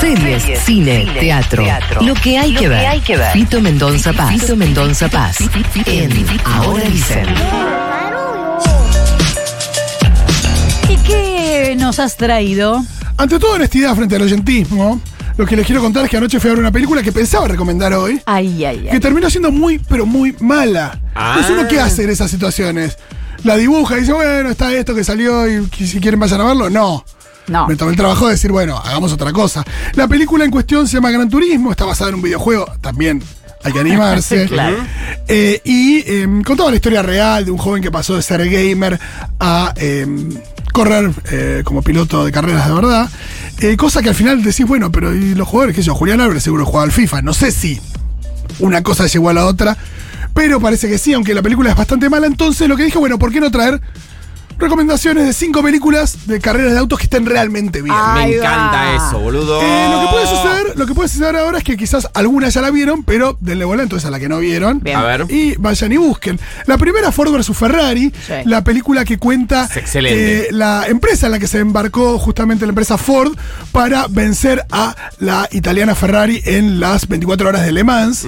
[0.00, 1.64] Series, cine, teatro,
[2.00, 3.32] Lo que hay, que, ver.
[3.32, 4.30] Fito Mendonza Paz.
[4.32, 5.38] Fito Mendonza Paz.
[5.86, 6.10] En
[6.44, 7.26] Ahora dicen.
[10.88, 12.84] ¿Y qué nos has traído?
[13.16, 15.00] Ante toda honestidad frente al oyentismo,
[15.36, 17.46] lo que les quiero contar es que anoche fui a ver una película que pensaba
[17.46, 19.00] recomendar hoy, Ay, ay, que ay.
[19.00, 20.98] terminó siendo muy, pero muy mala.
[21.14, 22.96] Entonces, ¿uno qué hace en esas situaciones?
[23.44, 26.44] La dibuja y dice, bueno, está esto que salió y que si quieren vayan a
[26.44, 26.68] verlo.
[26.68, 27.04] No.
[27.50, 27.66] No.
[27.66, 29.64] Me tomé el trabajo de decir, bueno, hagamos otra cosa.
[29.94, 33.22] La película en cuestión se llama Gran Turismo, está basada en un videojuego, también
[33.62, 34.46] hay que animarse.
[34.48, 34.76] Claro.
[35.28, 38.98] Eh, y eh, contaba la historia real de un joven que pasó de ser gamer
[39.38, 40.06] a eh,
[40.72, 43.08] correr eh, como piloto de carreras de verdad.
[43.60, 45.76] Eh, cosa que al final decís, bueno, pero ¿y los jugadores?
[45.76, 45.94] ¿Qué sé yo?
[45.94, 47.22] Julián Álvarez seguro jugaba al FIFA.
[47.22, 47.80] No sé si
[48.58, 49.76] una cosa llegó a la otra,
[50.34, 52.26] pero parece que sí, aunque la película es bastante mala.
[52.26, 53.80] Entonces lo que dije, bueno, ¿por qué no traer
[54.60, 57.94] recomendaciones de cinco películas de carreras de autos que estén realmente bien?
[57.98, 58.14] Ah.
[58.16, 58.96] Me encanta va.
[59.08, 59.60] eso, boludo.
[59.62, 62.60] Eh, lo que puede suceder, lo que puede suceder ahora es que quizás algunas ya
[62.60, 64.80] la vieron, pero denle bola entonces a la que no vieron.
[64.80, 64.96] Bien.
[64.96, 65.26] A ver.
[65.28, 66.38] Y vayan y busquen.
[66.66, 68.34] La primera, Ford vs Ferrari, Sí.
[68.44, 70.42] la película que cuenta Es excelente.
[70.42, 73.32] eh, la empresa en la que se embarcó justamente la empresa Ford
[73.72, 78.26] para vencer a la italiana Ferrari en las 24 horas de Le Mans.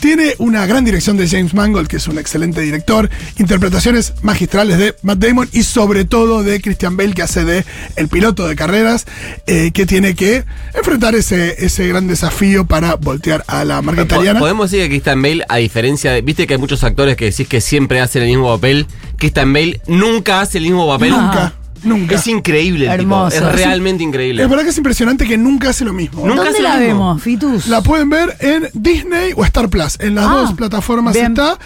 [0.00, 4.94] Tiene una gran dirección de James Mangold, que es un excelente director, interpretaciones magistrales de
[5.02, 7.64] Matt Damon y sobre todo de Christian Bale, que hace de
[7.96, 9.06] el piloto de carreras,
[9.46, 10.44] eh, que tiene que
[10.74, 14.40] enfrentar ese, ese gran desafío para voltear a la marca italiana.
[14.40, 16.22] Podemos decir que Christian Bale, a diferencia de.
[16.22, 18.86] Viste que hay muchos actores que decís que siempre hacen el mismo papel.
[19.16, 21.10] Christian Bale nunca hace el mismo papel.
[21.10, 22.14] Nunca, nunca.
[22.16, 23.02] Es increíble el tipo.
[23.14, 23.36] Hermoso.
[23.36, 24.42] Es realmente increíble.
[24.42, 26.20] Es verdad que es impresionante que nunca hace lo mismo.
[26.26, 26.94] Nunca ¿Dónde hace lo la mismo.
[27.08, 27.66] vemos, Fitus?
[27.68, 29.98] La pueden ver en Disney o Star Plus.
[30.00, 31.26] En las Ah, dos plataformas bien.
[31.32, 31.58] está.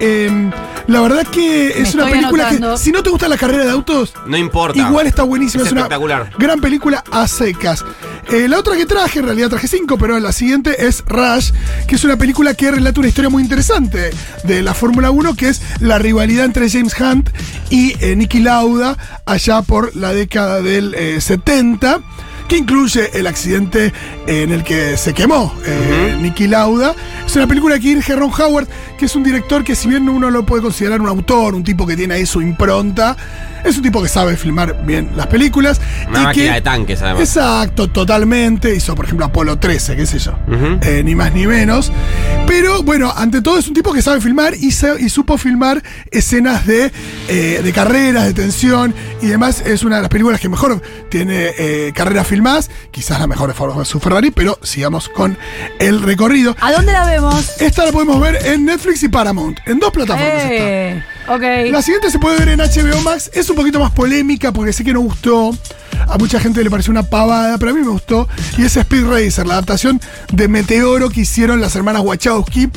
[0.00, 0.50] Eh,
[0.86, 2.72] la verdad que es una película anotando.
[2.76, 4.78] que, si no te gusta la carrera de autos, No importa.
[4.78, 5.62] igual está buenísima.
[5.62, 6.30] Es Es, una espectacular.
[6.38, 7.84] gran película a secas.
[8.28, 11.52] Eh, la otra que traje, en realidad traje cinco, pero la siguiente es Rush,
[11.86, 14.10] que es una película que relata una historia muy interesante
[14.42, 17.30] de la Fórmula 1, que es la rivalidad entre James Hunt
[17.70, 22.00] y eh, Nicky Lauda allá por la década del eh, 70
[22.48, 23.92] que incluye el accidente
[24.26, 26.94] en el que se quemó eh, Nicky Lauda.
[27.26, 30.30] Es una película que dirige Ron Howard, que es un director que si bien uno
[30.30, 33.16] lo puede considerar un autor, un tipo que tiene ahí su impronta,
[33.64, 35.80] es un tipo que sabe filmar bien las películas.
[36.08, 37.20] Una y máquina que- de tanques, además.
[37.22, 38.74] Exacto, totalmente.
[38.74, 40.34] Hizo, por ejemplo, Apolo 13, qué sé yo.
[40.82, 41.92] Eh, ni más ni menos.
[42.46, 46.92] Pero bueno, ante todo es un tipo que sabe filmar y, supo filmar escenas de,
[47.28, 49.62] eh, de carreras, de tensión y demás.
[49.64, 52.70] Es una de las películas que mejor tiene eh, carreras filmadas.
[52.90, 55.36] Quizás la mejor de su Ferrari, pero sigamos con
[55.78, 56.56] el recorrido.
[56.60, 57.60] ¿A dónde la vemos?
[57.60, 59.58] Esta la podemos ver en Netflix y Paramount.
[59.66, 61.15] En dos plataformas está.
[61.28, 61.42] Ok.
[61.70, 63.30] La siguiente se puede ver en HBO Max.
[63.34, 65.56] Es un poquito más polémica porque sé que no gustó.
[66.08, 68.28] A mucha gente le pareció una pavada, pero a mí me gustó.
[68.56, 70.00] Y es Speed Racer, la adaptación
[70.32, 72.70] de Meteoro que hicieron las hermanas Wachowski.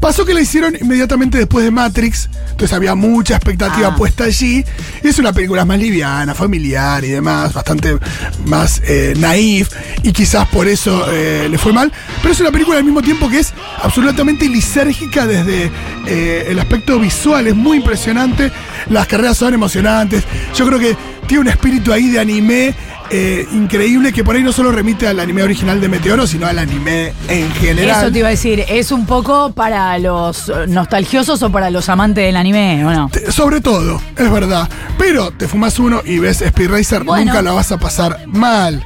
[0.00, 3.96] Pasó que la hicieron inmediatamente después de Matrix, entonces había mucha expectativa Ah.
[3.96, 4.64] puesta allí.
[5.02, 7.98] Y es una película más liviana, familiar y demás, bastante
[8.46, 9.70] más eh, naif,
[10.02, 11.92] y quizás por eso eh, le fue mal.
[12.22, 13.52] Pero es una película al mismo tiempo que es
[13.82, 15.70] absolutamente lisérgica desde
[16.06, 18.50] eh, el aspecto visual, es muy impresionante.
[18.90, 20.24] Las carreras son emocionantes.
[20.54, 22.74] Yo creo que tiene un espíritu ahí de anime
[23.10, 26.58] eh, increíble que por ahí no solo remite al anime original de Meteoro, sino al
[26.58, 28.02] anime en general.
[28.02, 31.88] Eso te iba a decir, ¿es un poco para los eh, nostalgiosos o para los
[31.88, 33.08] amantes del anime o no?
[33.10, 34.68] Te- Sobre todo, es verdad.
[34.98, 37.26] Pero te fumas uno y ves Speed Racer, Bueno.
[37.26, 38.82] nunca la vas a pasar mal.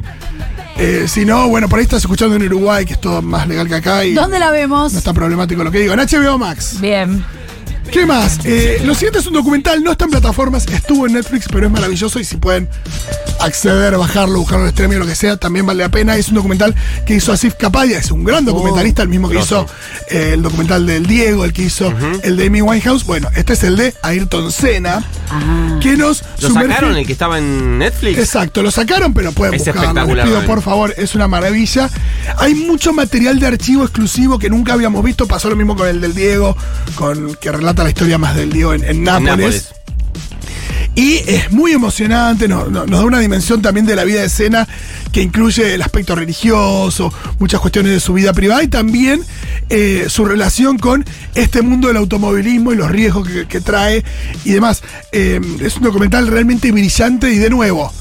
[0.80, 3.66] Eh, si no, bueno, por ahí estás escuchando en Uruguay, que es todo más legal
[3.66, 4.92] que acá y ¿Dónde la vemos?
[4.92, 5.92] no está problemático lo que digo.
[5.94, 6.80] En HBO Max.
[6.80, 7.24] Bien.
[7.90, 8.38] ¿Qué más?
[8.44, 11.72] Eh, lo siguiente es un documental, no está en plataformas, estuvo en Netflix, pero es
[11.72, 12.68] maravilloso y si pueden
[13.40, 16.16] acceder, bajarlo, buscarlo en streaming lo que sea, también vale la pena.
[16.16, 16.74] Es un documental
[17.06, 19.66] que hizo Asif Kapaya, es un gran documentalista, el mismo que hizo
[20.08, 23.04] eh, el documental del Diego, el que hizo el de Amy Winehouse.
[23.04, 25.78] Bueno, este es el de Ayrton Senna, Ah.
[25.82, 28.18] que nos ¿Lo sumerge- sacaron el que estaba en Netflix?
[28.18, 29.82] Exacto, lo sacaron, pero pueden Es buscarlo.
[29.82, 31.90] Les espectacular, pido, por favor, es una maravilla.
[32.38, 35.26] Hay mucho material de archivo exclusivo que nunca habíamos visto.
[35.26, 36.56] Pasó lo mismo con el del Diego,
[36.94, 39.74] con que relata la historia más del Diego en, en En Nápoles.
[40.98, 44.66] Y es muy emocionante, nos, nos- da una dimensión también de la vida de escena
[45.12, 49.22] que incluye el aspecto religioso, muchas cuestiones de su vida privada y también
[49.70, 51.04] eh, su relación con
[51.36, 54.02] este mundo del automovilismo y los riesgos que, que trae
[54.44, 54.82] y demás.
[55.12, 57.92] Eh, es un documental realmente brillante y de nuevo,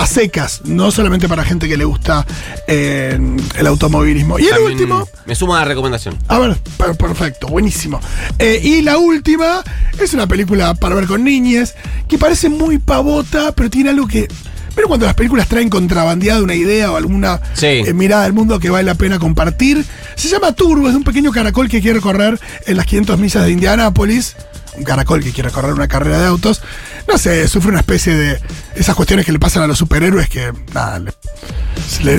[0.00, 2.26] a secas, no solamente para gente que le gusta
[2.66, 3.18] eh,
[3.58, 4.38] el automovilismo.
[4.38, 5.08] Y el También último...
[5.26, 6.16] Me sumo a la recomendación.
[6.28, 8.00] A ver, per- perfecto, buenísimo.
[8.38, 9.62] Eh, y la última
[10.00, 11.74] es una película para ver con niñes
[12.08, 14.28] que parece muy pavota, pero tiene algo que
[14.74, 17.66] Pero cuando las películas traen contrabandeada una idea o alguna Sí.
[17.66, 19.84] eh, mirada del mundo que vale la pena compartir.
[20.14, 23.44] Se llama Turbo, es de un pequeño caracol que quiere correr en las 500 millas
[23.44, 24.36] de Indianápolis.
[24.84, 26.62] Caracol que quiere correr una carrera de autos.
[27.06, 28.40] No sé, sufre una especie de
[28.74, 30.52] esas cuestiones que le pasan a los superhéroes que,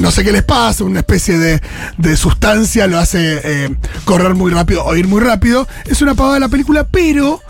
[0.02, 1.62] no sé qué les pasa, una especie de,
[1.98, 3.76] de sustancia lo hace eh,
[4.06, 5.68] correr muy rápido o ir muy rápido.
[5.86, 7.42] Es una pavada la película, pero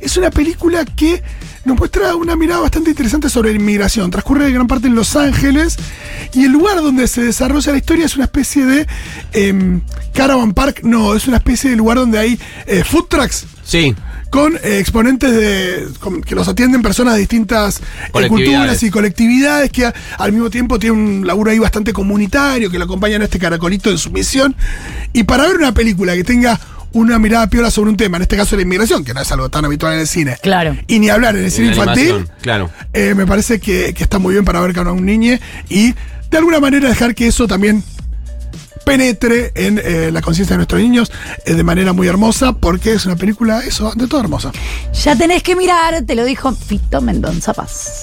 [0.00, 1.22] es una película que
[1.64, 4.10] nos muestra una mirada bastante interesante sobre inmigración.
[4.10, 5.76] Transcurre gran parte en Los Ángeles
[6.32, 8.86] y el lugar donde se desarrolla la historia es una especie de
[9.32, 9.82] em,
[10.14, 13.94] caravan park, no, es una especie de lugar donde hay eh, food trucks Sí.
[14.30, 19.70] Con eh, exponentes de con- que los atienden personas de distintas eh, culturas y colectividades
[19.70, 23.24] que a- al mismo tiempo tiene un laburo ahí bastante comunitario que lo acompañan a
[23.24, 24.54] este caracolito en su misión
[25.12, 26.58] y para ver una película que tenga
[26.92, 29.48] una mirada piola sobre un tema, en este caso la inmigración, que no es algo
[29.48, 30.36] tan habitual en el cine.
[30.42, 30.76] Claro.
[30.88, 32.26] Y ni hablar en el cine En infantil.
[32.42, 32.68] claro.
[32.92, 35.38] eh, me parece que, que está muy bien para ver con un niño
[35.68, 35.94] y
[36.30, 37.82] de alguna manera dejar que eso también
[38.90, 41.12] penetre en eh, la conciencia de nuestros niños
[41.44, 44.50] eh, de manera muy hermosa, porque es una película, eso, de todo hermosa.
[45.04, 48.02] Ya tenés que mirar, te lo dijo Fito Mendonza Paz.